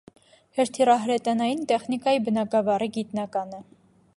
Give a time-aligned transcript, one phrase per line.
[0.59, 3.61] Հրթիռահրետանային տեխնիկայի բնագավառի գիտնական է։